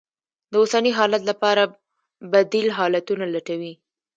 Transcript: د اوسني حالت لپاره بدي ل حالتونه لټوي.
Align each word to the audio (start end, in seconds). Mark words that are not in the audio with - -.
د 0.51 0.53
اوسني 0.61 0.91
حالت 0.97 1.21
لپاره 1.31 1.63
بدي 2.31 2.61
ل 2.67 2.69
حالتونه 2.77 3.25
لټوي. 3.33 3.73